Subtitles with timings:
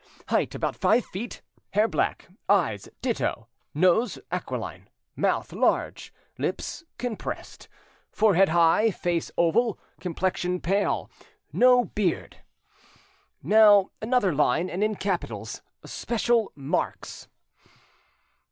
[0.29, 1.43] "'Height about five feet;
[1.73, 7.69] hair black, eyes ditto, nose aquiline, mouth large, lips compressed,
[8.11, 11.07] forehead high, face oval, complexion pale,
[11.53, 12.37] no beard.'
[13.43, 17.27] "Now another line, and in capitals: "'SPECIAL MARKS.